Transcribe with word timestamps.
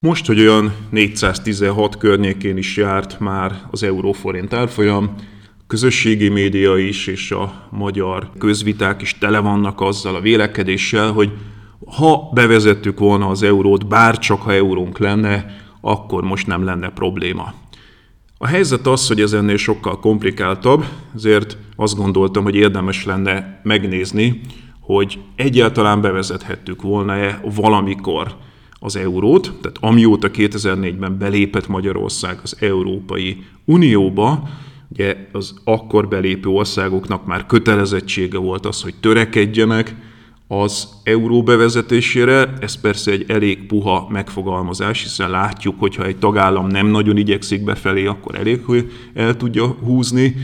Most, 0.00 0.26
hogy 0.26 0.40
olyan 0.40 0.72
416 0.90 1.96
környékén 1.96 2.56
is 2.56 2.76
járt 2.76 3.20
már 3.20 3.62
az 3.70 3.82
euróforint 3.82 4.52
árfolyam, 4.52 5.14
közösségi 5.66 6.28
média 6.28 6.76
is 6.76 7.06
és 7.06 7.30
a 7.30 7.68
magyar 7.70 8.30
közviták 8.38 9.02
is 9.02 9.18
tele 9.18 9.38
vannak 9.38 9.80
azzal 9.80 10.14
a 10.14 10.20
vélekedéssel, 10.20 11.12
hogy 11.12 11.32
ha 11.86 12.30
bevezettük 12.34 12.98
volna 12.98 13.28
az 13.28 13.42
eurót, 13.42 13.86
bár 13.86 14.18
csak 14.18 14.42
ha 14.42 14.52
eurónk 14.52 14.98
lenne, 14.98 15.56
akkor 15.80 16.22
most 16.22 16.46
nem 16.46 16.64
lenne 16.64 16.88
probléma. 16.88 17.54
A 18.38 18.46
helyzet 18.46 18.86
az, 18.86 19.08
hogy 19.08 19.20
ez 19.20 19.32
ennél 19.32 19.56
sokkal 19.56 20.00
komplikáltabb, 20.00 20.84
ezért 21.14 21.56
azt 21.76 21.96
gondoltam, 21.96 22.42
hogy 22.42 22.54
érdemes 22.54 23.04
lenne 23.04 23.60
megnézni, 23.62 24.40
hogy 24.80 25.18
egyáltalán 25.36 26.00
bevezethettük 26.00 26.82
volna-e 26.82 27.40
valamikor 27.54 28.36
az 28.80 28.96
eurót, 28.96 29.52
tehát 29.60 29.76
amióta 29.80 30.30
2004-ben 30.32 31.18
belépett 31.18 31.68
Magyarország 31.68 32.38
az 32.42 32.56
Európai 32.60 33.44
Unióba, 33.64 34.48
ugye 34.92 35.16
az 35.32 35.54
akkor 35.64 36.08
belépő 36.08 36.48
országoknak 36.48 37.26
már 37.26 37.46
kötelezettsége 37.46 38.38
volt 38.38 38.66
az, 38.66 38.82
hogy 38.82 38.94
törekedjenek 39.00 39.94
az 40.48 40.88
euró 41.02 41.42
bevezetésére. 41.42 42.52
Ez 42.60 42.80
persze 42.80 43.10
egy 43.10 43.24
elég 43.28 43.66
puha 43.66 44.08
megfogalmazás, 44.10 45.02
hiszen 45.02 45.30
látjuk, 45.30 45.74
hogyha 45.78 46.04
egy 46.04 46.16
tagállam 46.16 46.66
nem 46.66 46.86
nagyon 46.86 47.16
igyekszik 47.16 47.64
befelé, 47.64 48.06
akkor 48.06 48.34
elég, 48.34 48.64
hogy 48.64 48.90
el 49.14 49.36
tudja 49.36 49.66
húzni. 49.66 50.34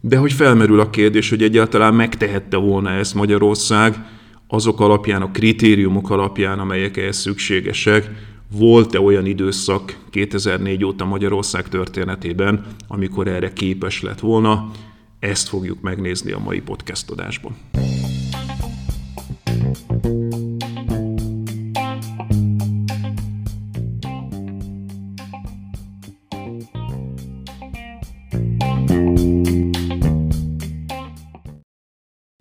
De 0.00 0.16
hogy 0.16 0.32
felmerül 0.32 0.80
a 0.80 0.90
kérdés, 0.90 1.28
hogy 1.30 1.42
egyáltalán 1.42 1.94
megtehette 1.94 2.56
volna 2.56 2.90
ezt 2.90 3.14
Magyarország, 3.14 4.06
azok 4.54 4.80
alapján, 4.80 5.22
a 5.22 5.30
kritériumok 5.30 6.10
alapján, 6.10 6.58
amelyek 6.58 6.96
ehhez 6.96 7.16
szükségesek, 7.16 8.10
volt-e 8.52 9.00
olyan 9.00 9.26
időszak 9.26 9.98
2004 10.10 10.84
óta 10.84 11.04
Magyarország 11.04 11.68
történetében, 11.68 12.66
amikor 12.88 13.28
erre 13.28 13.52
képes 13.52 14.02
lett 14.02 14.20
volna? 14.20 14.70
Ezt 15.18 15.48
fogjuk 15.48 15.80
megnézni 15.80 16.32
a 16.32 16.38
mai 16.38 16.60
podcast 16.60 17.10
adásban. 17.10 17.56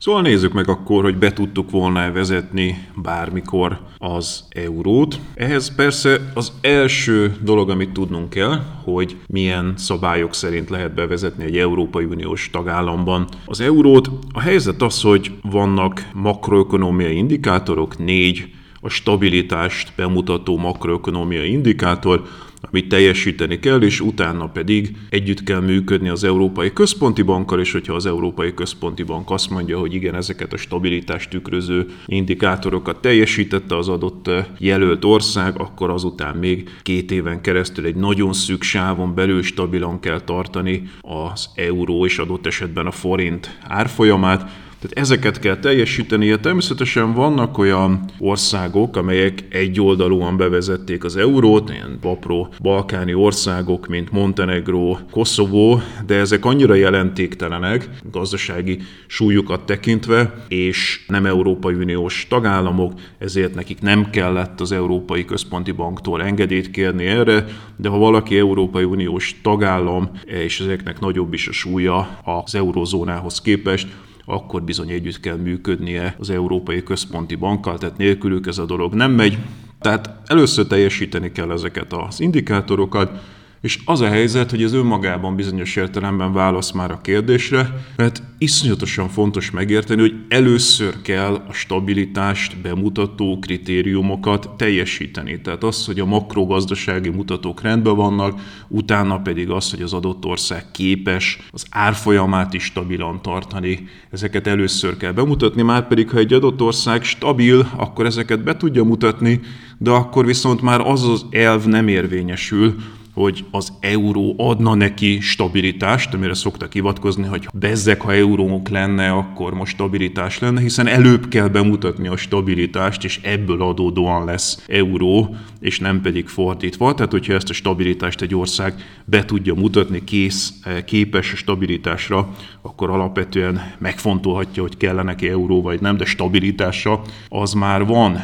Szóval 0.04 0.22
nézzük 0.22 0.54
meg 0.54 0.70
akkor, 0.70 1.04
hogy 1.04 1.18
be 1.18 1.34
tudtuk 1.34 1.72
volna 1.72 2.12
vezetni 2.12 2.88
bármikor 2.96 3.80
az 3.98 4.44
eurót. 4.50 5.20
Ehhez 5.34 5.76
persze 5.76 6.32
az 6.34 6.52
első 6.62 7.36
dolog, 7.42 7.70
amit 7.70 7.92
tudnunk 7.92 8.30
kell, 8.30 8.62
hogy 8.84 9.18
milyen 9.28 9.74
szabályok 9.78 10.34
szerint 10.34 10.70
lehet 10.70 10.94
bevezetni 10.94 11.44
egy 11.44 11.58
Európai 11.58 12.06
Uniós 12.06 12.50
tagállamban 12.50 13.28
az 13.46 13.62
eurót. 13.62 14.10
A 14.34 14.40
helyzet 14.40 14.82
az, 14.82 15.02
hogy 15.02 15.32
vannak 15.42 16.10
makroökonomiai 16.14 17.16
indikátorok, 17.16 17.98
négy 17.98 18.50
a 18.82 18.90
stabilitást 18.90 19.94
bemutató 19.96 20.58
makroökonomiai 20.58 21.52
indikátor, 21.52 22.24
amit 22.72 22.88
teljesíteni 22.88 23.60
kell, 23.60 23.82
és 23.82 24.00
utána 24.00 24.48
pedig 24.48 24.98
együtt 25.10 25.44
kell 25.44 25.60
működni 25.60 26.10
az 26.10 26.24
Európai 26.24 26.74
Központi 26.74 27.22
Bankkal, 27.22 27.60
és 27.60 27.72
hogyha 27.72 27.94
az 27.94 28.06
Európai 28.06 28.54
Központi 28.54 29.04
Bank 29.04 29.32
azt 29.32 29.50
mondja, 29.50 29.80
hogy 29.80 29.94
igen, 29.94 30.16
ezeket 30.16 30.54
a 30.54 30.58
stabilitást 30.58 31.30
tükröző 31.30 31.86
indikátorokat 32.06 33.02
teljesítette 33.02 33.78
az 33.78 33.88
adott 33.88 34.28
eh, 34.28 34.46
jelölt 34.58 35.06
ország, 35.06 35.60
akkor 35.60 35.90
azután 35.90 36.36
még 36.36 36.70
két 36.82 37.12
éven 37.12 37.42
keresztül 37.42 37.86
egy 37.86 37.96
nagyon 37.96 38.34
szűk 38.34 38.64
sávon 38.64 39.16
belül 39.16 39.42
stabilan 39.44 40.00
kell 40.00 40.22
tartani 40.22 40.84
az 41.02 41.50
euró 41.56 42.06
és 42.06 42.18
adott 42.18 42.46
esetben 42.46 42.86
a 42.86 42.92
forint 42.92 43.60
árfolyamát, 43.68 44.50
tehát 44.84 44.98
ezeket 44.98 45.40
kell 45.40 45.58
teljesítenie. 45.58 46.38
Természetesen 46.38 47.14
vannak 47.14 47.58
olyan 47.58 48.06
országok, 48.20 48.98
amelyek 48.98 49.44
egyoldalúan 49.50 50.38
bevezették 50.38 51.04
az 51.04 51.16
eurót, 51.16 51.70
ilyen 51.70 51.98
apró 52.02 52.54
balkáni 52.62 53.14
országok, 53.14 53.88
mint 53.88 54.12
Montenegro, 54.12 54.98
Koszovó, 55.12 55.82
de 56.06 56.16
ezek 56.16 56.46
annyira 56.46 56.74
jelentéktelenek 56.74 57.90
gazdasági 58.12 58.80
súlyukat 59.08 59.66
tekintve, 59.66 60.46
és 60.48 61.06
nem 61.08 61.26
Európai 61.26 61.74
Uniós 61.74 62.26
tagállamok, 62.30 62.94
ezért 63.18 63.56
nekik 63.56 63.82
nem 63.82 64.10
kellett 64.10 64.62
az 64.62 64.72
Európai 64.72 65.26
Központi 65.26 65.72
Banktól 65.72 66.24
engedélyt 66.24 66.72
kérni 66.72 67.06
erre, 67.06 67.46
de 67.76 67.90
ha 67.90 67.98
valaki 67.98 68.38
Európai 68.38 68.84
Uniós 68.84 69.36
tagállam, 69.44 70.10
és 70.26 70.60
ezeknek 70.60 71.00
nagyobb 71.00 71.34
is 71.34 71.48
a 71.48 71.52
súlya 71.52 72.20
az 72.24 72.56
eurozónához 72.56 73.42
képest, 73.42 73.88
akkor 74.26 74.64
bizony 74.64 74.90
együtt 74.90 75.20
kell 75.20 75.38
működnie 75.38 76.16
az 76.20 76.30
Európai 76.30 76.84
Központi 76.84 77.36
Bankkal, 77.36 77.78
tehát 77.78 77.98
nélkülük 77.98 78.48
ez 78.48 78.58
a 78.58 78.66
dolog 78.66 78.94
nem 78.94 79.12
megy. 79.12 79.38
Tehát 79.80 80.10
először 80.26 80.68
teljesíteni 80.68 81.32
kell 81.32 81.52
ezeket 81.52 81.94
az 81.94 82.20
indikátorokat, 82.20 83.24
és 83.64 83.80
az 83.86 84.02
a 84.02 84.08
helyzet, 84.08 84.50
hogy 84.50 84.64
ez 84.64 84.74
önmagában 84.74 85.36
bizonyos 85.36 85.76
értelemben 85.76 86.34
válasz 86.34 86.72
már 86.72 86.92
a 86.92 87.02
kérdésre, 87.02 87.86
mert 87.96 88.24
iszonyatosan 88.38 89.10
fontos 89.10 89.52
megérteni, 89.52 90.02
hogy 90.02 90.14
először 90.28 91.02
kell 91.02 91.34
a 91.34 91.54
stabilitást 91.54 92.62
bemutató 92.62 93.40
kritériumokat 93.40 94.50
teljesíteni. 94.58 95.42
Tehát 95.42 95.64
az, 95.64 95.86
hogy 95.86 96.00
a 96.00 96.06
makrogazdasági 96.06 97.10
mutatók 97.10 97.62
rendben 97.62 97.96
vannak, 97.96 98.40
utána 98.68 99.20
pedig 99.20 99.50
az, 99.50 99.72
hogy 99.72 99.82
az 99.82 99.94
adott 99.94 100.26
ország 100.26 100.72
képes 100.72 101.40
az 101.52 101.66
árfolyamát 101.70 102.54
is 102.54 102.64
stabilan 102.64 103.22
tartani. 103.22 103.88
Ezeket 104.12 104.48
először 104.48 104.98
kell 104.98 105.12
bemutatni, 105.12 105.62
már 105.62 105.88
pedig 105.88 106.10
ha 106.10 106.18
egy 106.18 106.34
adott 106.34 106.62
ország 106.62 107.04
stabil, 107.04 107.70
akkor 107.76 108.06
ezeket 108.06 108.44
be 108.44 108.58
tudja 108.58 108.84
mutatni, 108.84 109.40
de 109.78 109.90
akkor 109.90 110.26
viszont 110.26 110.62
már 110.62 110.80
az 110.80 111.10
az 111.10 111.26
elv 111.32 111.66
nem 111.66 111.88
érvényesül, 111.88 112.76
hogy 113.14 113.46
az 113.52 113.74
euró 113.80 114.36
adna 114.38 114.74
neki 114.76 115.20
stabilitást, 115.20 116.14
amire 116.14 116.34
szoktak 116.34 116.74
hivatkozni, 116.74 117.24
hogy 117.24 117.48
bezzek, 117.54 118.02
ha 118.02 118.14
eurónk 118.14 118.70
lenne, 118.70 119.12
akkor 119.12 119.54
most 119.54 119.74
stabilitás 119.74 120.40
lenne, 120.40 120.62
hiszen 120.62 120.88
előbb 120.88 121.28
kell 121.28 121.48
bemutatni 121.48 122.08
a 122.08 122.18
stabilitást, 122.18 123.04
és 123.04 123.20
ebből 123.24 123.62
adódóan 123.62 124.26
lesz 124.26 124.64
euró, 124.68 125.36
és 125.60 125.80
nem 125.80 126.02
pedig 126.02 126.28
fordítva. 126.28 126.94
Tehát, 126.94 127.12
hogyha 127.12 127.34
ezt 127.34 127.50
a 127.50 127.54
stabilitást 127.54 128.22
egy 128.22 128.36
ország 128.36 128.74
be 129.06 129.26
tudja 129.26 129.54
mutatni, 129.54 130.04
kész, 130.04 130.54
képes 130.86 131.34
a 131.34 131.36
stabilitásra, 131.36 132.30
akkor 132.62 132.90
alapvetően 132.90 133.74
megfontolhatja, 133.80 134.62
hogy 134.62 134.78
kellene 134.78 135.14
neki 135.14 135.28
euró 135.28 135.62
vagy 135.62 135.82
nem, 135.82 135.98
de 135.98 136.06
stabilitása 136.06 137.02
az 137.30 137.54
már 137.54 137.86
van. 137.86 138.24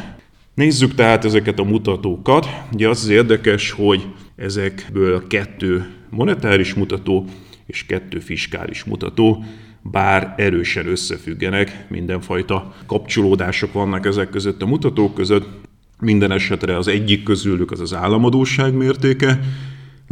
Nézzük 0.54 0.94
tehát 0.94 1.24
ezeket 1.24 1.58
a 1.58 1.64
mutatókat. 1.64 2.48
Ugye 2.72 2.88
az 2.88 3.02
az 3.02 3.08
érdekes, 3.08 3.70
hogy 3.70 4.06
ezekből 4.40 5.26
kettő 5.26 5.90
monetáris 6.08 6.74
mutató 6.74 7.24
és 7.66 7.86
kettő 7.86 8.18
fiskális 8.18 8.84
mutató, 8.84 9.44
bár 9.82 10.34
erősen 10.36 10.86
összefüggenek, 10.86 11.86
mindenfajta 11.88 12.74
kapcsolódások 12.86 13.72
vannak 13.72 14.06
ezek 14.06 14.30
között 14.30 14.62
a 14.62 14.66
mutatók 14.66 15.14
között, 15.14 15.48
Minden 16.00 16.32
esetre 16.32 16.76
az 16.76 16.88
egyik 16.88 17.22
közülük 17.22 17.70
az 17.70 17.80
az 17.80 17.94
államadóság 17.94 18.74
mértéke, 18.74 19.40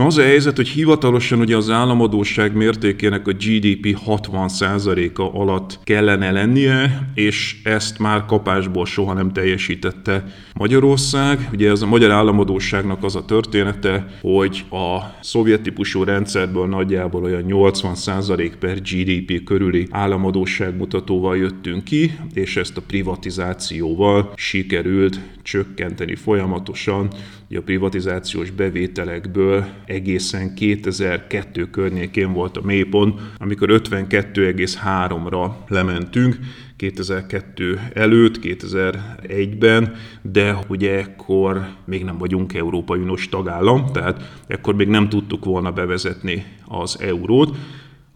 az 0.06 0.18
a 0.18 0.22
helyzet, 0.22 0.56
hogy 0.56 0.68
hivatalosan 0.68 1.40
ugye 1.40 1.56
az 1.56 1.70
államadóság 1.70 2.54
mértékének 2.54 3.26
a 3.26 3.32
GDP 3.32 3.98
60%-a 4.06 5.38
alatt 5.40 5.78
kellene 5.84 6.30
lennie, 6.30 7.08
és 7.14 7.60
ezt 7.64 7.98
már 7.98 8.24
kapásból 8.24 8.86
soha 8.86 9.12
nem 9.12 9.32
teljesítette 9.32 10.24
Magyarország. 10.54 11.48
Ugye 11.52 11.70
ez 11.70 11.82
a 11.82 11.86
magyar 11.86 12.10
államadóságnak 12.10 13.04
az 13.04 13.16
a 13.16 13.24
története, 13.24 14.06
hogy 14.20 14.64
a 14.70 14.98
szovjet 15.20 15.60
típusú 15.60 16.04
rendszerből 16.04 16.66
nagyjából 16.66 17.22
olyan 17.22 17.44
80% 17.48 18.52
per 18.58 18.80
GDP 18.80 19.44
körüli 19.44 19.86
államadóság 19.90 20.76
mutatóval 20.76 21.36
jöttünk 21.36 21.84
ki, 21.84 22.18
és 22.32 22.56
ezt 22.56 22.76
a 22.76 22.82
privatizációval 22.86 24.32
sikerült 24.34 25.20
csökkenteni 25.42 26.14
folyamatosan, 26.14 27.08
a 27.56 27.60
privatizációs 27.64 28.50
bevételekből 28.50 29.66
egészen 29.88 30.55
2002 30.55 31.70
környékén 31.70 32.32
volt 32.32 32.56
a 32.56 32.62
mélypont, 32.64 33.20
amikor 33.38 33.69
52,3-ra 33.70 35.50
lementünk, 35.69 36.38
2002 36.76 37.81
előtt, 37.94 38.38
2001-ben, 38.43 39.94
de 40.23 40.58
ugye 40.69 40.99
ekkor 40.99 41.69
még 41.85 42.05
nem 42.05 42.19
vagyunk 42.19 42.55
Európai 42.55 43.00
Uniós 43.00 43.29
tagállam, 43.29 43.87
tehát 43.93 44.43
ekkor 44.46 44.75
még 44.75 44.88
nem 44.88 45.08
tudtuk 45.08 45.44
volna 45.44 45.73
bevezetni 45.73 46.44
az 46.67 47.00
eurót. 47.00 47.56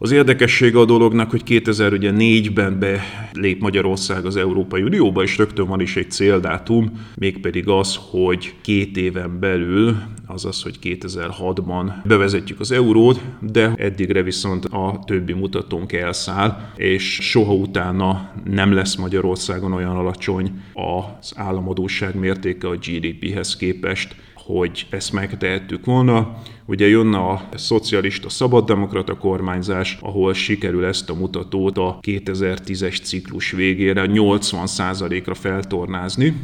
Az 0.02 0.10
érdekessége 0.10 0.78
a 0.78 0.84
dolognak, 0.84 1.30
hogy 1.30 1.42
2004-ben 1.46 2.78
belép 2.78 3.60
Magyarország 3.60 4.24
az 4.24 4.36
Európai 4.36 4.82
Unióba, 4.82 5.22
és 5.22 5.36
rögtön 5.38 5.66
van 5.66 5.80
is 5.80 5.96
egy 5.96 6.10
céldátum, 6.10 7.06
mégpedig 7.16 7.68
az, 7.68 7.98
hogy 8.10 8.54
két 8.62 8.96
éven 8.96 9.40
belül, 9.40 9.96
azaz, 10.26 10.62
hogy 10.62 10.78
2006-ban 10.82 11.92
bevezetjük 12.04 12.60
az 12.60 12.72
eurót, 12.72 13.20
de 13.40 13.74
eddigre 13.76 14.22
viszont 14.22 14.64
a 14.64 15.02
többi 15.06 15.32
mutatónk 15.32 15.92
elszáll, 15.92 16.70
és 16.76 17.18
soha 17.20 17.52
utána 17.52 18.32
nem 18.44 18.72
lesz 18.72 18.94
Magyarországon 18.94 19.72
olyan 19.72 19.96
alacsony 19.96 20.62
az 21.18 21.32
államadóság 21.36 22.14
mértéke 22.14 22.68
a 22.68 22.76
GDP-hez 22.76 23.56
képest, 23.56 24.16
hogy 24.34 24.86
ezt 24.90 25.12
megtehettük 25.12 25.84
volna. 25.84 26.36
Ugye 26.72 26.88
jönne 26.88 27.18
a 27.18 27.48
szocialista 27.54 28.28
szabaddemokrata 28.28 29.16
kormányzás, 29.16 29.98
ahol 30.00 30.34
sikerül 30.34 30.84
ezt 30.84 31.10
a 31.10 31.14
mutatót 31.14 31.78
a 31.78 31.98
2010-es 32.00 33.02
ciklus 33.02 33.50
végére 33.50 34.06
80%-ra 34.08 35.34
feltornázni, 35.34 36.34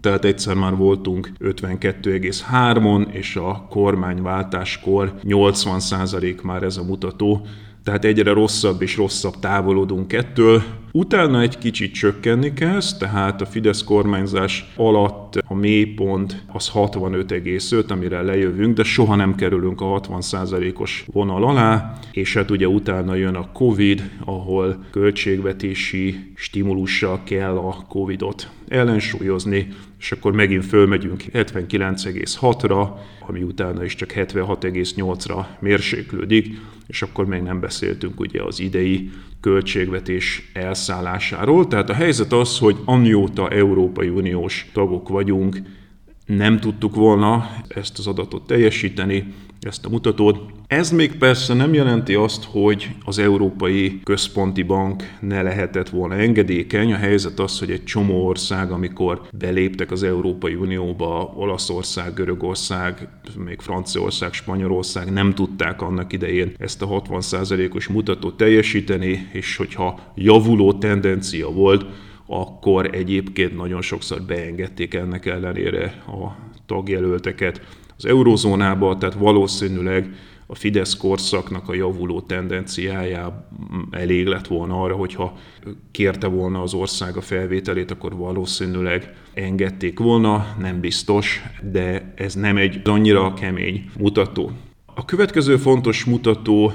tehát 0.00 0.24
egyszer 0.24 0.54
már 0.54 0.76
voltunk 0.76 1.30
52,3-on, 1.40 3.12
és 3.12 3.36
a 3.36 3.66
kormányváltáskor 3.70 5.14
80% 5.22 6.42
már 6.42 6.62
ez 6.62 6.76
a 6.76 6.84
mutató, 6.84 7.46
tehát 7.82 8.04
egyre 8.04 8.32
rosszabb 8.32 8.82
és 8.82 8.96
rosszabb 8.96 9.38
távolodunk 9.40 10.12
ettől. 10.12 10.62
Utána 10.96 11.40
egy 11.40 11.58
kicsit 11.58 11.94
csökkenni 11.94 12.52
kezd, 12.52 12.98
tehát 12.98 13.40
a 13.40 13.46
Fidesz 13.46 13.82
kormányzás 13.82 14.72
alatt 14.76 15.36
a 15.46 15.54
mélypont 15.54 16.44
az 16.52 16.70
65,5, 16.74 17.90
amire 17.90 18.22
lejövünk, 18.22 18.76
de 18.76 18.82
soha 18.82 19.14
nem 19.14 19.34
kerülünk 19.34 19.80
a 19.80 20.00
60%-os 20.00 21.04
vonal 21.12 21.44
alá, 21.44 21.98
és 22.12 22.34
hát 22.34 22.50
ugye 22.50 22.68
utána 22.68 23.14
jön 23.14 23.34
a 23.34 23.52
Covid, 23.52 24.10
ahol 24.24 24.84
költségvetési 24.90 26.32
stimulussal 26.34 27.20
kell 27.24 27.56
a 27.56 27.84
Covidot 27.88 28.50
ellensúlyozni, 28.68 29.68
és 29.98 30.12
akkor 30.12 30.32
megint 30.32 30.64
fölmegyünk 30.64 31.22
79,6-ra, 31.32 32.88
ami 33.26 33.42
utána 33.42 33.84
is 33.84 33.94
csak 33.94 34.12
76,8-ra 34.12 35.44
mérséklődik, 35.58 36.60
és 36.86 37.02
akkor 37.02 37.26
még 37.26 37.42
nem 37.42 37.60
beszéltünk 37.60 38.20
ugye 38.20 38.42
az 38.42 38.60
idei 38.60 39.10
költségvetés 39.44 40.50
elszállásáról. 40.88 41.66
Tehát 41.66 41.90
a 41.90 41.94
helyzet 41.94 42.32
az, 42.32 42.58
hogy 42.58 42.76
amióta 42.84 43.48
Európai 43.48 44.08
Uniós 44.08 44.70
tagok 44.72 45.08
vagyunk, 45.08 45.62
nem 46.26 46.60
tudtuk 46.60 46.94
volna 46.94 47.50
ezt 47.68 47.98
az 47.98 48.06
adatot 48.06 48.46
teljesíteni, 48.46 49.34
ezt 49.60 49.84
a 49.84 49.88
mutatót. 49.88 50.40
Ez 50.66 50.90
még 50.90 51.16
persze 51.16 51.54
nem 51.54 51.74
jelenti 51.74 52.14
azt, 52.14 52.44
hogy 52.44 52.88
az 53.04 53.18
Európai 53.18 54.00
Központi 54.02 54.62
Bank 54.62 55.02
ne 55.20 55.42
lehetett 55.42 55.88
volna 55.88 56.14
engedékeny. 56.14 56.92
A 56.92 56.96
helyzet 56.96 57.38
az, 57.38 57.58
hogy 57.58 57.70
egy 57.70 57.84
csomó 57.84 58.26
ország, 58.26 58.70
amikor 58.70 59.22
beléptek 59.38 59.90
az 59.90 60.02
Európai 60.02 60.54
Unióba, 60.54 61.32
Olaszország, 61.36 62.14
Görögország, 62.14 63.08
még 63.44 63.60
Franciaország, 63.60 64.32
Spanyolország 64.32 65.12
nem 65.12 65.34
tudták 65.34 65.82
annak 65.82 66.12
idején 66.12 66.52
ezt 66.58 66.82
a 66.82 66.86
60%-os 66.86 67.88
mutatót 67.88 68.36
teljesíteni, 68.36 69.28
és 69.32 69.56
hogyha 69.56 70.00
javuló 70.14 70.72
tendencia 70.72 71.50
volt, 71.50 71.86
akkor 72.26 72.94
egyébként 72.94 73.56
nagyon 73.56 73.82
sokszor 73.82 74.22
beengedték 74.22 74.94
ennek 74.94 75.26
ellenére 75.26 76.02
a 76.06 76.36
tagjelölteket 76.66 77.60
az 77.96 78.06
eurozónába, 78.06 78.98
tehát 78.98 79.14
valószínűleg 79.14 80.14
a 80.46 80.54
Fidesz 80.54 80.96
korszaknak 80.96 81.68
a 81.68 81.74
javuló 81.74 82.20
tendenciája 82.20 83.48
elég 83.90 84.26
lett 84.26 84.46
volna 84.46 84.82
arra, 84.82 84.94
hogyha 84.94 85.36
kérte 85.90 86.26
volna 86.26 86.62
az 86.62 86.74
ország 86.74 87.16
a 87.16 87.20
felvételét, 87.20 87.90
akkor 87.90 88.16
valószínűleg 88.16 89.14
engedték 89.34 89.98
volna, 89.98 90.54
nem 90.58 90.80
biztos, 90.80 91.42
de 91.72 92.12
ez 92.16 92.34
nem 92.34 92.56
egy 92.56 92.80
annyira 92.84 93.34
kemény 93.34 93.90
mutató. 93.98 94.50
A 94.94 95.04
következő 95.04 95.56
fontos 95.56 96.04
mutató 96.04 96.72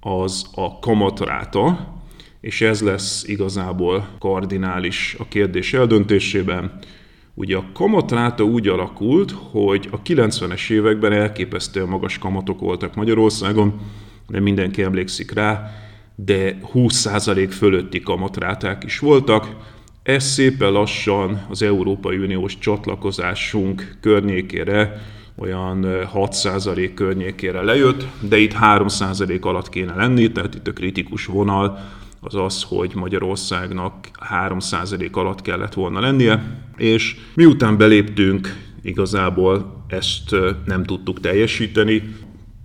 az 0.00 0.46
a 0.54 0.78
kamatráta, 0.78 1.94
és 2.40 2.60
ez 2.60 2.82
lesz 2.82 3.24
igazából 3.28 4.08
kardinális 4.18 5.16
a 5.18 5.28
kérdés 5.28 5.72
eldöntésében. 5.72 6.78
Ugye 7.34 7.56
a 7.56 7.64
kamatráta 7.72 8.44
úgy 8.44 8.68
alakult, 8.68 9.30
hogy 9.30 9.88
a 9.90 10.02
90-es 10.02 10.70
években 10.70 11.12
elképesztően 11.12 11.88
magas 11.88 12.18
kamatok 12.18 12.60
voltak 12.60 12.94
Magyarországon, 12.94 13.80
nem 14.26 14.42
mindenki 14.42 14.82
emlékszik 14.82 15.32
rá, 15.32 15.70
de 16.14 16.58
20% 16.74 17.48
fölötti 17.50 18.00
kamatráták 18.00 18.84
is 18.84 18.98
voltak. 18.98 19.56
Ez 20.02 20.24
szépen 20.24 20.72
lassan 20.72 21.46
az 21.48 21.62
Európai 21.62 22.16
Uniós 22.16 22.58
csatlakozásunk 22.58 23.96
környékére, 24.00 25.02
olyan 25.36 25.86
6% 26.14 26.90
környékére 26.94 27.62
lejött, 27.62 28.06
de 28.20 28.38
itt 28.38 28.54
3% 28.60 29.40
alatt 29.40 29.68
kéne 29.68 29.94
lenni, 29.94 30.32
tehát 30.32 30.54
itt 30.54 30.68
a 30.68 30.72
kritikus 30.72 31.26
vonal 31.26 31.78
az 32.20 32.34
az, 32.34 32.62
hogy 32.62 32.92
Magyarországnak 32.94 33.94
3% 34.48 35.12
alatt 35.12 35.42
kellett 35.42 35.74
volna 35.74 36.00
lennie, 36.00 36.58
és 36.76 37.16
miután 37.34 37.76
beléptünk, 37.76 38.56
igazából 38.82 39.84
ezt 39.88 40.36
nem 40.64 40.84
tudtuk 40.84 41.20
teljesíteni, 41.20 42.14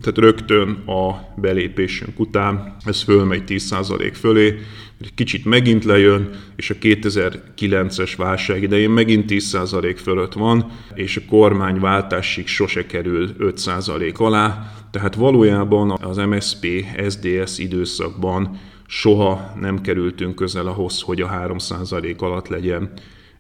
tehát 0.02 0.18
rögtön 0.18 0.70
a 0.86 1.34
belépésünk 1.36 2.20
után 2.20 2.76
ez 2.86 3.02
fölmegy 3.02 3.44
10% 3.48 4.12
fölé, 4.14 4.60
egy 5.02 5.14
kicsit 5.14 5.46
megint 5.46 5.84
lejön, 5.84 6.30
és 6.56 6.70
a 6.70 6.76
2009-es 6.76 8.14
válság 8.18 8.64
idején 8.64 8.90
megint 8.90 9.26
10% 9.32 9.98
fölött 10.02 10.34
van, 10.34 10.72
és 10.94 11.18
a 11.18 11.30
kormányváltásig 11.30 12.48
sose 12.48 12.86
kerül 12.86 13.30
5% 13.40 14.16
alá, 14.16 14.74
tehát 14.92 15.16
valójában 15.16 15.92
az 16.02 16.18
MSP 16.18 16.86
SDS 17.10 17.58
időszakban 17.58 18.60
soha 18.88 19.54
nem 19.60 19.82
kerültünk 19.82 20.36
közel 20.36 20.68
ahhoz, 20.68 21.02
hogy 21.02 21.22
a 21.22 21.30
3% 21.30 22.18
alatt 22.18 22.48
legyen 22.48 22.92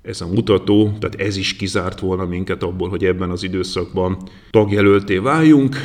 ez 0.01 0.21
a 0.21 0.27
mutató, 0.27 0.91
tehát 0.99 1.21
ez 1.21 1.37
is 1.37 1.55
kizárt 1.55 1.99
volna 1.99 2.25
minket 2.25 2.63
abból, 2.63 2.89
hogy 2.89 3.05
ebben 3.05 3.29
az 3.29 3.43
időszakban 3.43 4.17
tagjelölté 4.49 5.17
váljunk 5.17 5.75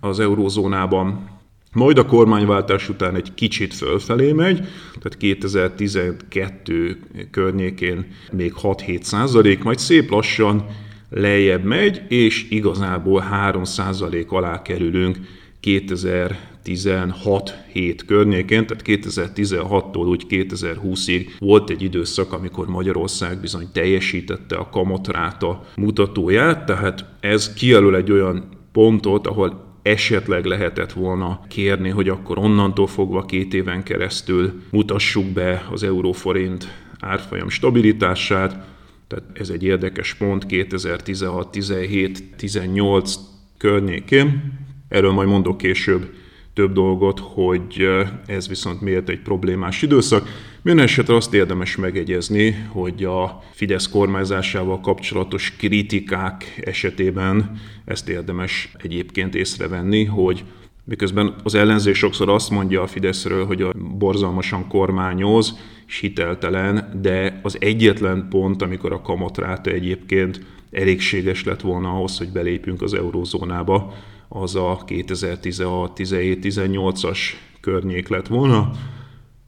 az 0.00 0.20
eurózónában. 0.20 1.36
Majd 1.72 1.98
a 1.98 2.06
kormányváltás 2.06 2.88
után 2.88 3.14
egy 3.14 3.34
kicsit 3.34 3.74
fölfelé 3.74 4.32
megy, 4.32 4.56
tehát 4.92 5.16
2012 5.16 6.98
környékén 7.30 8.06
még 8.32 8.52
6-7 8.62 9.02
százalék, 9.02 9.62
majd 9.62 9.78
szép 9.78 10.10
lassan 10.10 10.66
lejjebb 11.10 11.64
megy, 11.64 12.02
és 12.08 12.50
igazából 12.50 13.20
3 13.20 13.64
százalék 13.64 14.30
alá 14.32 14.62
kerülünk 14.62 15.18
2016 15.60 17.54
hét 17.72 18.04
környékén, 18.04 18.66
tehát 18.66 18.82
2016-tól 18.86 20.06
úgy 20.06 20.26
2020-ig 20.28 21.26
volt 21.38 21.70
egy 21.70 21.82
időszak, 21.82 22.32
amikor 22.32 22.66
Magyarország 22.66 23.40
bizony 23.40 23.68
teljesítette 23.72 24.56
a 24.56 24.68
kamatráta 24.68 25.64
mutatóját, 25.76 26.66
tehát 26.66 27.04
ez 27.20 27.52
kijelöl 27.52 27.96
egy 27.96 28.12
olyan 28.12 28.48
pontot, 28.72 29.26
ahol 29.26 29.66
esetleg 29.82 30.44
lehetett 30.44 30.92
volna 30.92 31.40
kérni, 31.48 31.88
hogy 31.88 32.08
akkor 32.08 32.38
onnantól 32.38 32.86
fogva 32.86 33.22
két 33.22 33.54
éven 33.54 33.82
keresztül 33.82 34.62
mutassuk 34.70 35.26
be 35.26 35.66
az 35.70 35.82
euróforint 35.82 36.68
árfolyam 37.00 37.48
stabilitását, 37.48 38.66
Tehát 39.08 39.24
ez 39.32 39.48
egy 39.48 39.62
érdekes 39.64 40.14
pont 40.14 40.46
2016, 40.46 41.50
17, 41.50 42.22
18 42.36 43.14
környékén. 43.58 44.58
Erről 44.88 45.12
majd 45.12 45.28
mondok 45.28 45.58
később 45.58 46.10
több 46.54 46.72
dolgot, 46.72 47.18
hogy 47.18 47.88
ez 48.26 48.48
viszont 48.48 48.80
miért 48.80 49.08
egy 49.08 49.20
problémás 49.20 49.82
időszak. 49.82 50.28
Minden 50.62 50.84
esetre 50.84 51.14
azt 51.14 51.34
érdemes 51.34 51.76
megegyezni, 51.76 52.66
hogy 52.68 53.04
a 53.04 53.42
Fidesz 53.52 53.88
kormányzásával 53.88 54.80
kapcsolatos 54.80 55.56
kritikák 55.56 56.60
esetében 56.64 57.60
ezt 57.84 58.08
érdemes 58.08 58.72
egyébként 58.78 59.34
észrevenni, 59.34 60.04
hogy 60.04 60.44
miközben 60.84 61.34
az 61.42 61.54
ellenzék 61.54 61.94
sokszor 61.94 62.28
azt 62.28 62.50
mondja 62.50 62.82
a 62.82 62.86
Fideszről, 62.86 63.46
hogy 63.46 63.62
a 63.62 63.72
borzalmasan 63.98 64.68
kormányoz, 64.68 65.58
és 65.86 65.98
hiteltelen, 65.98 66.98
de 67.02 67.40
az 67.42 67.56
egyetlen 67.60 68.26
pont, 68.30 68.62
amikor 68.62 68.92
a 68.92 69.02
kamatráta 69.02 69.70
egyébként 69.70 70.40
elégséges 70.70 71.44
lett 71.44 71.60
volna 71.60 71.90
ahhoz, 71.90 72.18
hogy 72.18 72.28
belépjünk 72.28 72.82
az 72.82 72.94
eurózónába, 72.94 73.94
az 74.28 74.54
a 74.54 74.82
2016-17-18-as 74.86 77.18
környék 77.60 78.08
lett 78.08 78.26
volna. 78.26 78.70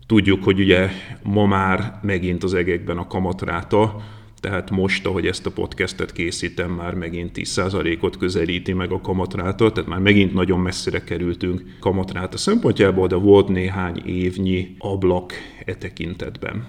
Tudjuk, 0.07 0.45
hogy 0.45 0.61
ugye 0.61 0.89
ma 1.23 1.47
már 1.47 1.99
megint 2.03 2.45
az 2.45 2.55
egekben 2.55 2.99
a 2.99 3.07
kamatráta, 3.07 4.03
tehát 4.41 4.71
most, 4.71 5.07
ahogy 5.07 5.27
ezt 5.27 5.47
a 5.47 5.51
podcastet 5.51 6.13
készítem, 6.13 6.71
már 6.71 6.95
megint 6.95 7.31
10%-ot 7.35 8.17
közelíti 8.17 8.73
meg 8.73 8.93
a 8.93 9.01
kamatráta, 9.01 9.73
tehát 9.73 9.91
már 9.91 9.99
megint 9.99 10.35
nagyon 10.35 10.61
messzire 10.61 11.05
kerültünk 11.05 11.77
kamatráta 11.81 12.37
szempontjából, 12.37 13.07
de 13.07 13.15
volt 13.15 13.49
néhány 13.49 14.03
évnyi 14.07 14.75
ablak 14.79 15.33
e 15.65 15.75
tekintetben. 15.75 16.67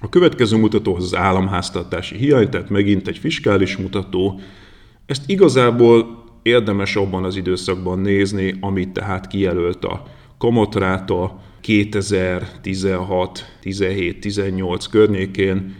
A 0.00 0.08
következő 0.08 0.56
mutató 0.56 0.94
az 0.94 1.14
államháztartási 1.14 2.16
hiány, 2.16 2.48
tehát 2.48 2.68
megint 2.68 3.08
egy 3.08 3.18
fiskális 3.18 3.76
mutató. 3.76 4.40
Ezt 5.06 5.30
igazából 5.30 6.26
érdemes 6.42 6.96
abban 6.96 7.24
az 7.24 7.36
időszakban 7.36 7.98
nézni, 7.98 8.54
amit 8.60 8.92
tehát 8.92 9.26
kijelölt 9.26 9.84
a 9.84 10.02
kamatráta 10.38 11.40
2016, 11.60 13.44
17, 13.60 14.20
18 14.20 14.86
környékén, 14.86 15.74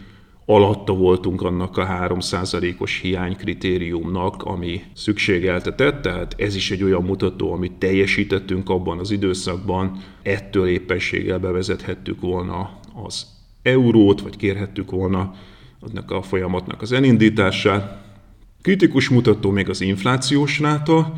alatta 0.45 0.93
voltunk 0.93 1.41
annak 1.41 1.77
a 1.77 1.87
3%-os 1.87 2.99
hiánykritériumnak, 2.99 4.43
ami 4.43 4.81
szükségeltetett, 4.93 6.01
tehát 6.01 6.35
ez 6.37 6.55
is 6.55 6.71
egy 6.71 6.83
olyan 6.83 7.03
mutató, 7.03 7.53
amit 7.53 7.71
teljesítettünk 7.71 8.69
abban 8.69 8.99
az 8.99 9.11
időszakban, 9.11 9.97
ettől 10.21 10.67
éppenséggel 10.67 11.39
bevezethettük 11.39 12.21
volna 12.21 12.79
az 13.05 13.25
eurót, 13.61 14.21
vagy 14.21 14.37
kérhettük 14.37 14.91
volna 14.91 15.33
annak 15.79 16.11
a 16.11 16.21
folyamatnak 16.21 16.81
az 16.81 16.91
elindítását. 16.91 18.08
Kritikus 18.61 19.09
mutató 19.09 19.51
még 19.51 19.69
az 19.69 19.81
inflációs 19.81 20.59
ráta, 20.59 21.13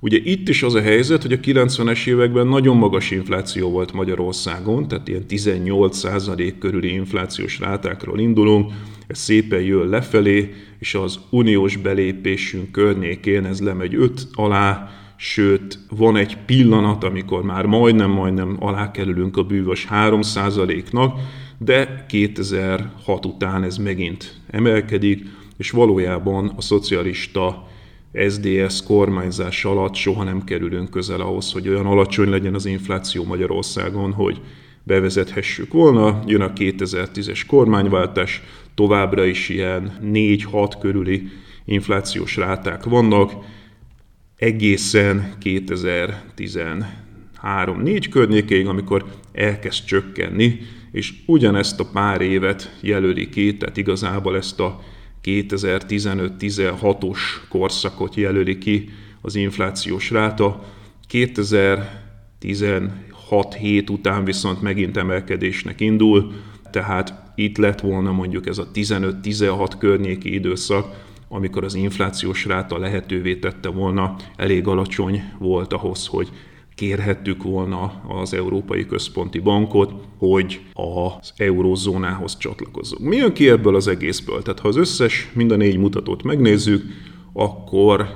Ugye 0.00 0.18
itt 0.22 0.48
is 0.48 0.62
az 0.62 0.74
a 0.74 0.80
helyzet, 0.80 1.22
hogy 1.22 1.32
a 1.32 1.40
90-es 1.40 2.06
években 2.06 2.46
nagyon 2.46 2.76
magas 2.76 3.10
infláció 3.10 3.70
volt 3.70 3.92
Magyarországon, 3.92 4.88
tehát 4.88 5.08
ilyen 5.08 5.24
18% 5.28 6.54
körüli 6.58 6.92
inflációs 6.92 7.58
rátákról 7.58 8.20
indulunk, 8.20 8.72
ez 9.06 9.18
szépen 9.18 9.60
jön 9.60 9.88
lefelé, 9.88 10.52
és 10.78 10.94
az 10.94 11.18
uniós 11.30 11.76
belépésünk 11.76 12.72
környékén 12.72 13.44
ez 13.44 13.60
lemegy 13.60 13.94
5 13.94 14.28
alá, 14.32 14.90
sőt, 15.16 15.78
van 15.88 16.16
egy 16.16 16.36
pillanat, 16.36 17.04
amikor 17.04 17.42
már 17.42 17.66
majdnem-majdnem 17.66 18.56
alá 18.60 18.90
kerülünk 18.90 19.36
a 19.36 19.42
bűvös 19.42 19.86
3%-nak, 19.90 21.18
de 21.58 22.04
2006 22.08 23.26
után 23.26 23.62
ez 23.62 23.76
megint 23.76 24.40
emelkedik, 24.50 25.24
és 25.56 25.70
valójában 25.70 26.52
a 26.56 26.60
szocialista 26.60 27.68
SDS 28.28 28.82
kormányzás 28.82 29.64
alatt 29.64 29.94
soha 29.94 30.24
nem 30.24 30.44
kerülünk 30.44 30.90
közel 30.90 31.20
ahhoz, 31.20 31.52
hogy 31.52 31.68
olyan 31.68 31.86
alacsony 31.86 32.28
legyen 32.28 32.54
az 32.54 32.66
infláció 32.66 33.24
Magyarországon, 33.24 34.12
hogy 34.12 34.40
bevezethessük 34.82 35.72
volna. 35.72 36.22
Jön 36.26 36.40
a 36.40 36.52
2010-es 36.52 37.42
kormányváltás, 37.46 38.42
továbbra 38.74 39.24
is 39.24 39.48
ilyen 39.48 39.98
4-6 40.02 40.72
körüli 40.80 41.28
inflációs 41.64 42.36
ráták 42.36 42.84
vannak, 42.84 43.32
egészen 44.36 45.34
2013-4 45.42 46.84
környékéig, 48.10 48.66
amikor 48.66 49.04
elkezd 49.32 49.84
csökkenni, 49.84 50.58
és 50.92 51.12
ugyanezt 51.26 51.80
a 51.80 51.88
pár 51.92 52.20
évet 52.20 52.76
jelöli 52.80 53.28
ki, 53.28 53.56
tehát 53.56 53.76
igazából 53.76 54.36
ezt 54.36 54.60
a 54.60 54.80
2015-16-os 55.24 57.18
korszakot 57.48 58.14
jelöli 58.14 58.58
ki 58.58 58.88
az 59.20 59.34
inflációs 59.34 60.10
ráta. 60.10 60.64
2016 61.06 63.54
hét 63.54 63.90
után 63.90 64.24
viszont 64.24 64.62
megint 64.62 64.96
emelkedésnek 64.96 65.80
indul, 65.80 66.32
tehát 66.70 67.14
itt 67.34 67.56
lett 67.56 67.80
volna 67.80 68.12
mondjuk 68.12 68.46
ez 68.46 68.58
a 68.58 68.70
15-16 68.74 69.72
környéki 69.78 70.34
időszak, 70.34 71.04
amikor 71.28 71.64
az 71.64 71.74
inflációs 71.74 72.44
ráta 72.44 72.78
lehetővé 72.78 73.36
tette 73.36 73.68
volna, 73.68 74.16
elég 74.36 74.66
alacsony 74.66 75.22
volt 75.38 75.72
ahhoz, 75.72 76.06
hogy 76.06 76.28
kérhettük 76.76 77.42
volna 77.42 78.02
az 78.08 78.34
Európai 78.34 78.86
Központi 78.86 79.38
Bankot, 79.38 79.92
hogy 80.18 80.60
az 80.72 81.32
eurózónához 81.36 82.36
csatlakozzunk. 82.36 83.08
Mi 83.08 83.16
jön 83.16 83.32
ki 83.32 83.48
ebből 83.48 83.76
az 83.76 83.88
egészből? 83.88 84.42
Tehát 84.42 84.60
ha 84.60 84.68
az 84.68 84.76
összes, 84.76 85.30
mind 85.34 85.50
a 85.50 85.56
négy 85.56 85.78
mutatót 85.78 86.22
megnézzük, 86.22 86.84
akkor 87.32 88.06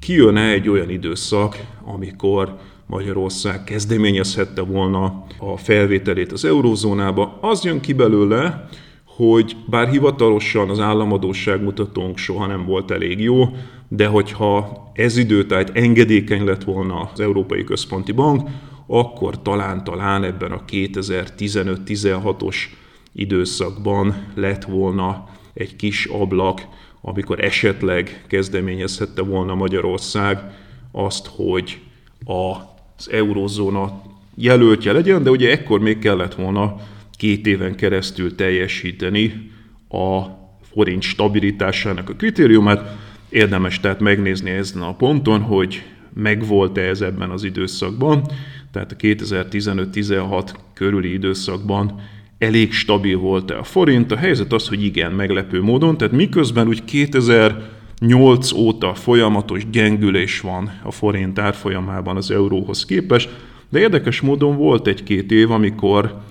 kijön 0.00 0.36
egy 0.36 0.68
olyan 0.68 0.90
időszak, 0.90 1.56
amikor 1.84 2.58
Magyarország 2.86 3.64
kezdeményezhette 3.64 4.60
volna 4.60 5.26
a 5.38 5.56
felvételét 5.56 6.32
az 6.32 6.44
eurózónába. 6.44 7.38
Az 7.40 7.64
jön 7.64 7.80
ki 7.80 7.92
belőle, 7.92 8.68
hogy 9.04 9.56
bár 9.66 9.88
hivatalosan 9.88 10.70
az 10.70 10.80
államadóság 10.80 11.62
mutatónk 11.62 12.18
soha 12.18 12.46
nem 12.46 12.64
volt 12.64 12.90
elég 12.90 13.20
jó, 13.20 13.48
de 13.88 14.06
hogyha 14.06 14.84
ez 14.94 15.16
időtájt 15.16 15.70
engedékeny 15.74 16.44
lett 16.44 16.64
volna 16.64 17.10
az 17.12 17.20
Európai 17.20 17.64
Központi 17.64 18.12
Bank, 18.12 18.48
akkor 18.86 19.42
talán-talán 19.42 20.24
ebben 20.24 20.52
a 20.52 20.64
2015-16-os 20.64 22.56
időszakban 23.12 24.26
lett 24.34 24.64
volna 24.64 25.28
egy 25.54 25.76
kis 25.76 26.04
ablak, 26.04 26.60
amikor 27.00 27.44
esetleg 27.44 28.24
kezdeményezhette 28.26 29.22
volna 29.22 29.54
Magyarország 29.54 30.38
azt, 30.92 31.26
hogy 31.26 31.80
az 32.24 33.10
eurozóna 33.10 34.02
jelöltje 34.34 34.92
legyen, 34.92 35.22
de 35.22 35.30
ugye 35.30 35.50
ekkor 35.50 35.80
még 35.80 35.98
kellett 35.98 36.34
volna 36.34 36.76
két 37.16 37.46
éven 37.46 37.74
keresztül 37.74 38.34
teljesíteni 38.34 39.50
a 39.88 40.22
forint 40.72 41.02
stabilitásának 41.02 42.08
a 42.08 42.14
kritériumát. 42.14 42.96
Érdemes 43.28 43.80
tehát 43.80 44.00
megnézni 44.00 44.50
ezen 44.50 44.82
a 44.82 44.94
ponton, 44.94 45.40
hogy 45.40 45.82
megvolt-e 46.14 46.80
ez 46.80 47.00
ebben 47.00 47.30
az 47.30 47.44
időszakban, 47.44 48.22
tehát 48.72 48.92
a 48.92 48.96
2015-16 48.96 50.50
körüli 50.74 51.12
időszakban 51.12 52.00
elég 52.38 52.72
stabil 52.72 53.18
volt-e 53.18 53.58
a 53.58 53.62
forint. 53.62 54.12
A 54.12 54.16
helyzet 54.16 54.52
az, 54.52 54.68
hogy 54.68 54.84
igen, 54.84 55.12
meglepő 55.12 55.62
módon, 55.62 55.96
tehát 55.96 56.14
miközben 56.14 56.68
úgy 56.68 56.84
2008 56.84 58.52
óta 58.52 58.94
folyamatos 58.94 59.70
gyengülés 59.70 60.40
van 60.40 60.80
a 60.82 60.90
forint 60.90 61.38
árfolyamában 61.38 62.16
az 62.16 62.30
euróhoz 62.30 62.84
képest, 62.84 63.28
de 63.68 63.78
érdekes 63.78 64.20
módon 64.20 64.56
volt 64.56 64.86
egy-két 64.86 65.32
év, 65.32 65.50
amikor 65.50 66.22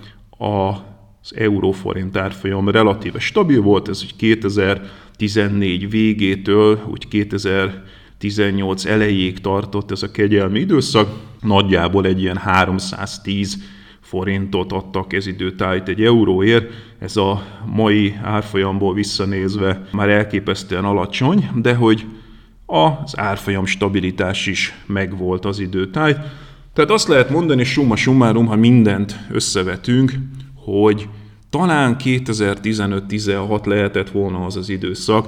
az 1.30 1.36
euróforint 1.36 2.16
árfolyam 2.16 2.68
relatíve 2.68 3.18
stabil 3.18 3.60
volt, 3.60 3.88
ez 3.88 4.02
úgy 4.02 4.16
2014 4.16 5.90
végétől, 5.90 6.80
úgy 6.90 7.08
2018 7.08 8.84
elejéig 8.84 9.40
tartott 9.40 9.90
ez 9.90 10.02
a 10.02 10.10
kegyelmi 10.10 10.58
időszak, 10.58 11.08
nagyjából 11.40 12.06
egy 12.06 12.20
ilyen 12.20 12.36
310 12.36 13.58
forintot 14.00 14.72
adtak 14.72 15.12
ez 15.12 15.26
időtájt 15.26 15.88
egy 15.88 16.02
euróért. 16.02 16.72
Ez 16.98 17.16
a 17.16 17.42
mai 17.64 18.14
árfolyamból 18.22 18.94
visszanézve 18.94 19.86
már 19.92 20.08
elképesztően 20.08 20.84
alacsony, 20.84 21.50
de 21.54 21.74
hogy 21.74 22.06
az 22.66 23.18
árfolyam 23.18 23.66
stabilitás 23.66 24.46
is 24.46 24.74
megvolt 24.86 25.44
az 25.44 25.58
időtájt. 25.58 26.18
Tehát 26.72 26.90
azt 26.90 27.08
lehet 27.08 27.30
mondani, 27.30 27.64
summa 27.64 27.96
summarum, 27.96 28.46
ha 28.46 28.56
mindent 28.56 29.18
összevetünk, 29.30 30.12
hogy 30.66 31.08
talán 31.50 31.96
2015-16 32.04 33.66
lehetett 33.66 34.10
volna 34.10 34.44
az 34.44 34.56
az 34.56 34.68
időszak, 34.68 35.26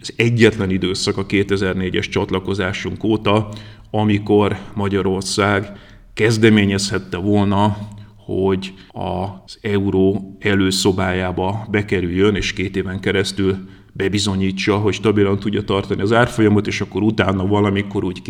az 0.00 0.12
egyetlen 0.16 0.70
időszak 0.70 1.16
a 1.16 1.26
2004-es 1.26 2.10
csatlakozásunk 2.10 3.04
óta, 3.04 3.48
amikor 3.90 4.56
Magyarország 4.74 5.72
kezdeményezhette 6.14 7.16
volna, 7.16 7.76
hogy 8.16 8.74
az 8.92 9.58
euró 9.60 10.36
előszobájába 10.40 11.66
bekerüljön, 11.70 12.34
és 12.34 12.52
két 12.52 12.76
éven 12.76 13.00
keresztül 13.00 13.56
bebizonyítsa, 13.92 14.76
hogy 14.76 14.94
stabilan 14.94 15.38
tudja 15.38 15.62
tartani 15.62 16.02
az 16.02 16.12
árfolyamot, 16.12 16.66
és 16.66 16.80
akkor 16.80 17.02
utána 17.02 17.46
valamikor 17.46 18.04
úgy 18.04 18.22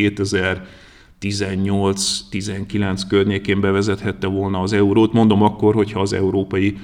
2018-19 1.25 3.03
környékén 3.09 3.61
bevezethette 3.61 4.27
volna 4.27 4.61
az 4.61 4.73
eurót. 4.73 5.13
Mondom 5.13 5.43
akkor, 5.43 5.75
hogyha 5.75 6.01
az 6.01 6.13
Európai 6.13 6.79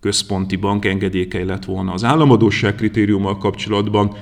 Központi 0.00 0.56
Bank 0.56 0.84
engedékei 0.84 1.44
lett 1.44 1.64
volna 1.64 1.92
az 1.92 2.04
államadóság 2.04 2.74
kritériummal 2.74 3.38
kapcsolatban, 3.38 4.16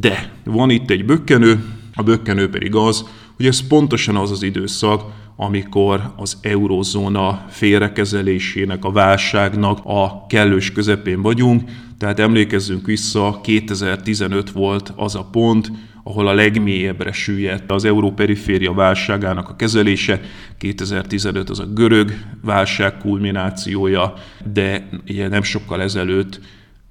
de 0.00 0.32
van 0.44 0.70
itt 0.70 0.90
egy 0.90 1.04
bökkenő, 1.04 1.64
a 1.94 2.02
bökkenő 2.02 2.48
pedig 2.48 2.74
az, 2.74 3.04
hogy 3.36 3.46
ez 3.46 3.66
pontosan 3.66 4.16
az 4.16 4.30
az 4.30 4.42
időszak, 4.42 5.02
amikor 5.36 6.12
az 6.16 6.38
eurózóna 6.40 7.44
félrekezelésének, 7.48 8.84
a 8.84 8.92
válságnak 8.92 9.78
a 9.84 10.26
kellős 10.26 10.72
közepén 10.72 11.22
vagyunk. 11.22 11.70
Tehát 11.98 12.20
emlékezzünk 12.20 12.86
vissza, 12.86 13.40
2015 13.42 14.50
volt 14.50 14.92
az 14.96 15.14
a 15.14 15.28
pont, 15.30 15.72
ahol 16.06 16.28
a 16.28 16.34
legmélyebbre 16.34 17.12
süllyedt 17.12 17.70
az 17.70 17.84
európeriféria 17.84 18.72
válságának 18.72 19.48
a 19.48 19.56
kezelése. 19.56 20.20
2015 20.58 21.50
az 21.50 21.58
a 21.58 21.66
görög 21.66 22.14
válság 22.42 22.98
kulminációja, 22.98 24.14
de 24.52 24.88
ugye 25.08 25.28
nem 25.28 25.42
sokkal 25.42 25.82
ezelőtt 25.82 26.40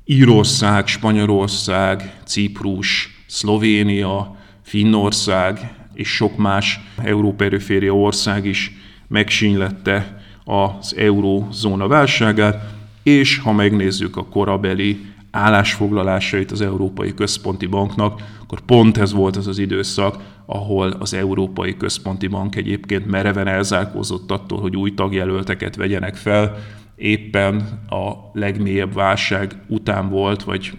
Írország, 0.06 0.88
Spanyolország, 0.88 2.14
Ciprus, 2.26 3.10
Szlovénia, 3.28 4.38
Finnország 4.62 5.74
és 5.94 6.08
sok 6.08 6.38
más 6.38 6.80
európeriféria 6.98 7.96
ország 7.96 8.46
is 8.46 8.72
megsínylette 9.08 10.24
az 10.44 10.96
eurózóna 10.98 11.88
válságát, 11.88 12.74
és 13.04 13.38
ha 13.38 13.52
megnézzük 13.52 14.18
a 14.18 14.26
korabeli 14.26 15.13
állásfoglalásait 15.34 16.52
az 16.52 16.62
Európai 16.62 17.14
Központi 17.14 17.66
Banknak, 17.66 18.22
akkor 18.42 18.60
pont 18.62 18.98
ez 18.98 19.14
volt 19.14 19.36
az 19.36 19.48
az 19.48 19.58
időszak, 19.58 20.18
ahol 20.46 20.90
az 21.00 21.14
Európai 21.14 21.78
Központi 21.78 22.28
Bank 22.28 22.56
egyébként 22.56 23.06
mereven 23.06 23.48
elzárkózott 23.48 24.32
attól, 24.32 24.60
hogy 24.60 24.76
új 24.76 24.94
tagjelölteket 24.94 25.76
vegyenek 25.76 26.16
fel, 26.16 26.56
éppen 26.96 27.56
a 27.90 28.12
legmélyebb 28.34 28.94
válság 28.94 29.56
után 29.68 30.10
volt, 30.10 30.44
vagy 30.44 30.72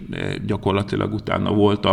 gyakorlatilag 0.45 1.13
utána 1.13 1.53
volt 1.53 1.87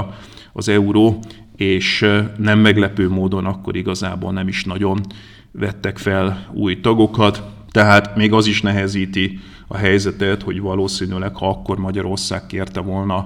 az 0.52 0.68
euró, 0.68 1.18
és 1.56 2.06
nem 2.38 2.58
meglepő 2.58 3.08
módon 3.08 3.44
akkor 3.46 3.76
igazából 3.76 4.32
nem 4.32 4.48
is 4.48 4.64
nagyon 4.64 5.00
vettek 5.52 5.98
fel 5.98 6.46
új 6.52 6.80
tagokat, 6.80 7.42
tehát 7.72 8.16
még 8.16 8.32
az 8.32 8.46
is 8.46 8.62
nehezíti 8.62 9.38
a 9.66 9.76
helyzetet, 9.76 10.42
hogy 10.42 10.60
valószínűleg, 10.60 11.36
ha 11.36 11.48
akkor 11.48 11.78
Magyarország 11.78 12.46
kérte 12.46 12.80
volna 12.80 13.16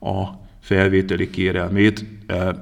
a 0.00 0.24
felvételi 0.60 1.30
kérelmét, 1.30 2.04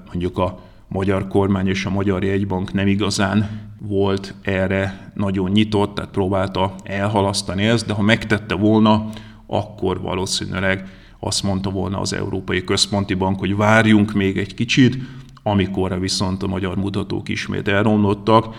mondjuk 0.07 0.39
a 0.39 0.59
magyar 0.89 1.29
kormány 1.29 1.67
és 1.67 1.85
a 1.85 1.91
magyar 1.91 2.25
jegybank 2.25 2.73
nem 2.73 2.87
igazán 2.87 3.69
volt 3.81 4.35
erre 4.43 5.13
nagyon 5.15 5.51
nyitott, 5.51 5.95
tehát 5.95 6.11
próbálta 6.11 6.75
elhalasztani 6.83 7.65
ezt, 7.65 7.87
de 7.87 7.93
ha 7.93 8.03
megtette 8.03 8.55
volna, 8.55 9.09
akkor 9.47 10.01
valószínűleg 10.01 10.89
azt 11.19 11.43
mondta 11.43 11.71
volna 11.71 12.01
az 12.01 12.13
Európai 12.13 12.65
Központi 12.65 13.15
Bank, 13.15 13.39
hogy 13.39 13.57
várjunk 13.57 14.13
még 14.13 14.39
egy 14.39 14.55
kicsit, 14.55 14.99
amikor 15.43 16.01
viszont 16.01 16.43
a 16.43 16.47
magyar 16.47 16.77
mutatók 16.77 17.29
ismét 17.29 17.69
elromlottak. 17.69 18.55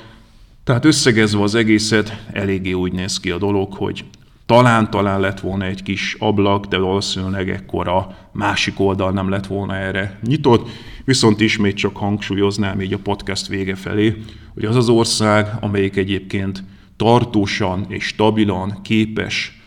Tehát 0.69 0.85
összegezve 0.85 1.41
az 1.41 1.55
egészet, 1.55 2.25
eléggé 2.31 2.71
úgy 2.71 2.91
néz 2.91 3.19
ki 3.19 3.29
a 3.31 3.37
dolog, 3.37 3.73
hogy 3.73 4.05
talán-talán 4.45 5.19
lett 5.19 5.39
volna 5.39 5.65
egy 5.65 5.83
kis 5.83 6.15
ablak, 6.19 6.65
de 6.65 6.77
valószínűleg 6.77 7.49
ekkor 7.49 7.87
a 7.87 8.15
másik 8.31 8.79
oldal 8.79 9.11
nem 9.11 9.29
lett 9.29 9.47
volna 9.47 9.75
erre 9.75 10.19
nyitott. 10.23 10.69
Viszont 11.05 11.41
ismét 11.41 11.75
csak 11.75 11.97
hangsúlyoznám 11.97 12.81
így 12.81 12.93
a 12.93 12.97
podcast 12.97 13.47
vége 13.47 13.75
felé, 13.75 14.15
hogy 14.53 14.65
az 14.65 14.75
az 14.75 14.89
ország, 14.89 15.47
amelyik 15.59 15.95
egyébként 15.95 16.63
tartósan 16.95 17.85
és 17.87 18.03
stabilan 18.03 18.79
képes 18.81 19.61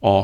a 0.00 0.22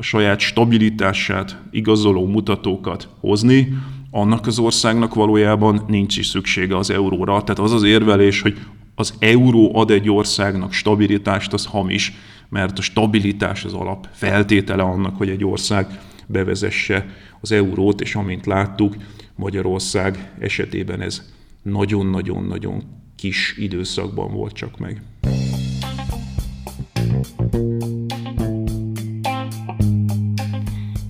saját 0.00 0.40
stabilitását 0.40 1.60
igazoló 1.70 2.26
mutatókat 2.26 3.08
hozni, 3.20 3.72
annak 4.10 4.46
az 4.46 4.58
országnak 4.58 5.14
valójában 5.14 5.84
nincs 5.86 6.16
is 6.16 6.26
szüksége 6.26 6.76
az 6.76 6.90
euróra. 6.90 7.42
Tehát 7.42 7.58
az 7.58 7.72
az 7.72 7.82
érvelés, 7.82 8.40
hogy 8.40 8.58
az 8.98 9.14
euró 9.18 9.76
ad 9.76 9.90
egy 9.90 10.10
országnak 10.10 10.72
stabilitást, 10.72 11.52
az 11.52 11.66
hamis, 11.66 12.12
mert 12.48 12.78
a 12.78 12.82
stabilitás 12.82 13.64
az 13.64 13.72
alap 13.72 14.08
feltétele 14.12 14.82
annak, 14.82 15.16
hogy 15.16 15.28
egy 15.28 15.44
ország 15.44 16.00
bevezesse 16.26 17.06
az 17.40 17.52
eurót, 17.52 18.00
és 18.00 18.14
amint 18.14 18.46
láttuk, 18.46 18.96
Magyarország 19.34 20.32
esetében 20.38 21.00
ez 21.00 21.32
nagyon-nagyon-nagyon 21.62 22.82
kis 23.16 23.54
időszakban 23.58 24.32
volt 24.32 24.52
csak 24.52 24.78
meg. 24.78 25.02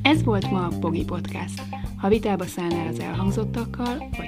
Ez 0.03 0.22
volt 0.24 0.51
ma 0.51 0.66
a 0.66 0.79
Pogi 0.81 1.05
Podcast. 1.05 1.62
Ha 1.96 2.09
vitába 2.09 2.44
szállnál 2.44 2.87
az 2.87 3.01
elhangzottakkal, 3.01 4.09
vagy 4.16 4.27